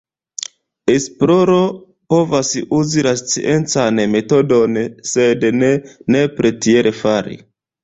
[0.93, 1.57] Esploro
[2.13, 5.73] povas uzi la sciencan metodon, sed ne
[6.19, 7.41] nepre tiel fari.